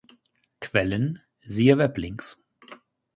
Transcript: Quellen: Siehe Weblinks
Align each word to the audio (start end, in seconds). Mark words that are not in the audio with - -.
Quellen: 0.59 1.19
Siehe 1.45 1.77
Weblinks 1.77 2.35